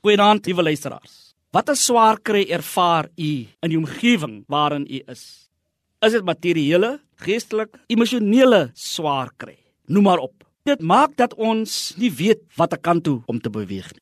Goeienaand, 0.00 0.46
liewe 0.48 0.62
luisteraars. 0.62 1.34
Watter 1.52 1.76
swaar 1.76 2.16
kry 2.24 2.46
ervaar 2.48 3.10
u 3.20 3.32
in 3.60 3.68
die 3.68 3.76
omgewing 3.76 4.38
waarin 4.48 4.86
u 4.88 5.00
is? 5.12 5.50
Is 6.00 6.14
dit 6.16 6.24
materiële, 6.24 6.94
geestelike, 7.20 7.82
emosionele 7.92 8.70
swaar 8.72 9.28
kry? 9.36 9.58
Noem 9.92 10.08
maar 10.08 10.22
op. 10.24 10.46
Dit 10.64 10.80
maak 10.80 11.18
dat 11.20 11.34
ons 11.36 11.92
nie 12.00 12.08
weet 12.16 12.40
watter 12.56 12.80
kant 12.80 13.04
toe 13.04 13.18
om 13.28 13.44
te 13.44 13.52
beweeg 13.52 13.92
nie. 13.92 14.00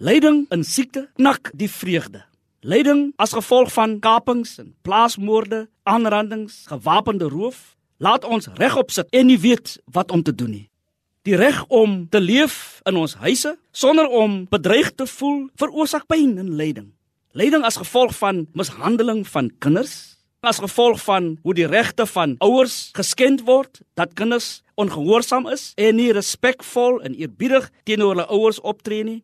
Lyding 0.00 0.46
en 0.48 0.64
siekte 0.64 1.10
knak 1.20 1.52
die 1.52 1.68
vreugde. 1.68 2.24
Lyding 2.64 3.10
as 3.20 3.36
gevolg 3.36 3.68
van 3.76 3.98
kapings 4.00 4.56
en 4.64 4.72
plaasmoorde, 4.80 5.66
aanrandings, 5.84 6.62
gewapende 6.72 7.28
roof, 7.28 7.74
laat 8.00 8.24
ons 8.24 8.48
regop 8.56 8.96
sit 8.96 9.12
en 9.12 9.28
nie 9.28 9.42
weet 9.44 9.76
wat 9.92 10.08
om 10.08 10.24
te 10.24 10.32
doen 10.32 10.56
nie. 10.56 10.68
Die 11.24 11.36
reg 11.40 11.62
om 11.72 12.02
te 12.12 12.20
leef 12.20 12.82
in 12.84 12.98
ons 13.00 13.14
huise 13.24 13.54
sonder 13.72 14.10
om 14.12 14.42
bedreig 14.52 14.90
te 14.92 15.06
voel 15.08 15.46
veroorsaak 15.56 16.04
pyn 16.12 16.34
en 16.42 16.50
lyding. 16.58 16.90
Lyding 17.32 17.64
as 17.64 17.78
gevolg 17.80 18.12
van 18.18 18.42
mishandeling 18.52 19.22
van 19.32 19.48
kinders, 19.64 19.94
as 20.44 20.60
gevolg 20.60 21.00
van 21.06 21.30
hoe 21.40 21.54
die 21.56 21.64
regte 21.64 22.04
van 22.10 22.34
ouers 22.44 22.90
geskend 22.92 23.46
word, 23.48 23.80
dat 23.96 24.12
kinders 24.20 24.60
ongehoorsaam 24.76 25.48
is 25.48 25.70
en 25.80 25.96
nie 25.96 26.10
respekvol 26.12 27.00
en 27.00 27.16
eerbiedig 27.16 27.70
teenoor 27.88 28.12
hulle 28.12 28.28
ouers 28.28 28.60
optree 28.60 29.08
nie. 29.08 29.22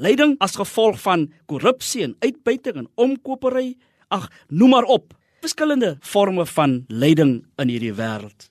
Lyding 0.00 0.38
as 0.40 0.56
gevolg 0.56 1.04
van 1.04 1.28
korrupsie 1.52 2.06
en 2.08 2.16
uitbuiting 2.24 2.80
en 2.86 2.90
omkopery, 2.96 3.74
ag, 4.08 4.30
noem 4.48 4.78
maar 4.78 4.88
op. 4.88 5.12
Verskillende 5.44 5.98
forme 6.00 6.48
van 6.56 6.86
lyding 6.88 7.42
in 7.60 7.76
hierdie 7.76 7.92
wêreld. 7.92 8.48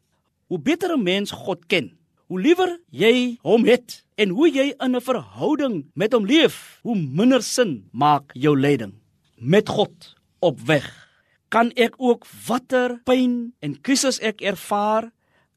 Hoe 0.53 0.61
beter 0.61 0.93
'n 0.93 1.01
mens 1.01 1.31
God 1.33 1.65
ken, 1.65 1.95
Hoe 2.25 2.41
liewer 2.41 2.79
jy 2.89 3.37
hom 3.45 3.65
het 3.69 4.01
en 4.17 4.31
hoe 4.33 4.49
jy 4.49 4.73
in 4.73 4.95
'n 4.95 5.01
verhouding 5.01 5.85
met 5.93 6.13
hom 6.13 6.25
leef, 6.25 6.79
hoe 6.81 6.95
minder 6.95 7.43
sin 7.43 7.89
maak 7.91 8.31
jou 8.33 8.57
lyding. 8.57 8.93
Met 9.37 9.69
God 9.69 10.15
op 10.39 10.59
weg 10.59 11.05
kan 11.49 11.71
ek 11.75 11.93
ook 11.97 12.25
watter 12.47 12.97
pyn 13.05 13.53
en 13.63 13.81
krisis 13.81 14.19
ek 14.19 14.41
ervaar, 14.41 15.11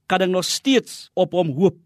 kan 0.07 0.23
ek 0.23 0.31
nog 0.31 0.45
steeds 0.45 1.09
op 1.15 1.33
hom 1.33 1.51
hoop. 1.57 1.79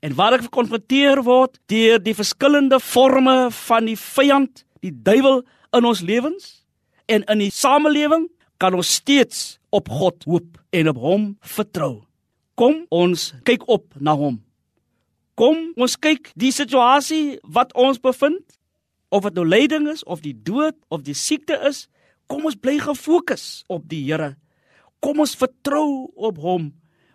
En 0.00 0.14
waar 0.14 0.36
ek 0.36 0.48
gekonfronteer 0.48 1.22
word 1.22 1.56
deur 1.66 1.98
die 2.02 2.16
verskillende 2.16 2.80
forme 2.80 3.50
van 3.66 3.88
die 3.88 3.96
vyand, 3.96 4.64
die 4.84 4.92
duiwel 4.92 5.42
in 5.76 5.84
ons 5.84 6.00
lewens 6.00 6.66
en 7.06 7.24
in 7.28 7.38
die 7.38 7.50
samelewing, 7.50 8.28
kan 8.60 8.74
ons 8.74 8.94
steeds 9.00 9.58
op 9.70 9.88
God 9.88 10.24
hoop 10.28 10.60
en 10.70 10.88
op 10.92 10.96
hom 11.00 11.26
vertrou. 11.40 12.09
Kom 12.60 12.82
ons 12.92 13.30
kyk 13.48 13.62
op 13.72 13.94
na 14.04 14.12
hom. 14.12 14.34
Kom 15.32 15.70
ons 15.80 15.94
kyk 15.96 16.28
die 16.36 16.50
situasie 16.52 17.38
wat 17.56 17.70
ons 17.72 17.96
bevind 17.96 18.58
of 19.08 19.24
dit 19.24 19.38
nou 19.38 19.46
lyding 19.48 19.86
is 19.88 20.02
of 20.04 20.20
die 20.20 20.34
dood 20.36 20.76
of 20.92 21.06
die 21.06 21.16
siekte 21.16 21.56
is, 21.64 21.86
kom 22.28 22.44
ons 22.44 22.58
bly 22.60 22.76
gefokus 22.84 23.64
op 23.72 23.86
die 23.88 24.02
Here. 24.04 24.34
Kom 25.00 25.24
ons 25.24 25.32
vertrou 25.40 26.12
op 26.20 26.36
hom 26.44 26.68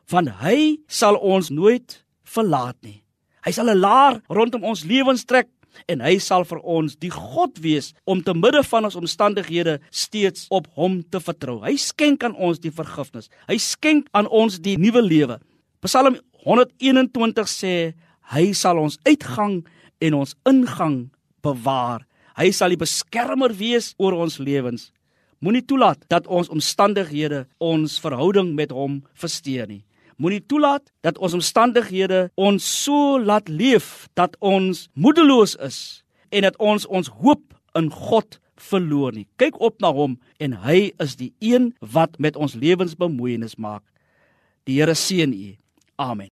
want 0.10 0.34
hy 0.42 0.82
sal 0.90 1.20
ons 1.22 1.52
nooit 1.54 1.94
verlaat 2.26 2.78
nie. 2.82 3.06
Hy 3.46 3.54
sal 3.54 3.70
'n 3.70 3.78
laar 3.78 4.22
rondom 4.26 4.66
ons 4.66 4.82
lewens 4.84 5.26
trek 5.30 5.50
en 5.92 6.02
hy 6.06 6.16
sal 6.24 6.46
vir 6.48 6.62
ons 6.62 6.96
die 7.02 7.12
God 7.14 7.60
wees 7.64 7.94
om 8.06 8.22
te 8.24 8.36
midde 8.38 8.64
van 8.68 8.88
ons 8.88 8.98
omstandighede 9.00 9.78
steeds 9.92 10.48
op 10.50 10.68
hom 10.80 11.02
te 11.12 11.22
vertrou. 11.24 11.60
Hy 11.66 11.76
skenk 11.82 12.24
aan 12.24 12.36
ons 12.36 12.62
die 12.64 12.74
vergifnis. 12.74 13.30
Hy 13.50 13.58
skenk 13.62 14.10
aan 14.16 14.28
ons 14.28 14.60
die 14.64 14.78
nuwe 14.82 15.04
lewe. 15.06 15.40
Psalm 15.86 16.20
121 16.46 17.50
sê 17.50 17.76
hy 18.34 18.46
sal 18.58 18.80
ons 18.82 18.98
uitgang 19.06 19.62
en 20.02 20.20
ons 20.22 20.36
ingang 20.50 20.98
bewaar. 21.46 22.06
Hy 22.36 22.52
sal 22.52 22.74
die 22.74 22.82
beskermer 22.82 23.54
wees 23.56 23.94
oor 24.02 24.18
ons 24.26 24.40
lewens. 24.44 24.90
Moenie 25.44 25.64
toelaat 25.68 26.02
dat 26.10 26.28
ons 26.32 26.50
omstandighede 26.50 27.46
ons 27.62 28.00
verhouding 28.02 28.54
met 28.58 28.72
hom 28.74 29.02
versteur 29.14 29.68
nie. 29.70 29.84
Moenie 30.16 30.44
toelaat 30.48 30.92
dat 31.04 31.18
ons 31.18 31.36
omstandighede 31.36 32.30
ons 32.40 32.64
so 32.84 33.20
laat 33.20 33.50
leef 33.52 34.08
dat 34.16 34.38
ons 34.40 34.88
moedeloos 34.94 35.56
is 35.56 35.80
en 36.32 36.48
dat 36.48 36.58
ons 36.58 36.88
ons 36.88 37.12
hoop 37.22 37.44
in 37.76 37.92
God 37.92 38.40
verloor 38.56 39.12
nie. 39.12 39.28
Kyk 39.36 39.60
op 39.60 39.82
na 39.84 39.92
hom 39.94 40.16
en 40.40 40.56
hy 40.64 40.94
is 41.04 41.18
die 41.20 41.34
een 41.44 41.74
wat 41.80 42.16
met 42.20 42.40
ons 42.40 42.56
lewens 42.56 42.96
bemoeienis 42.96 43.60
maak. 43.60 43.84
Die 44.64 44.80
Here 44.80 44.96
seën 44.96 45.36
u. 45.36 45.52
Amen. 46.00 46.32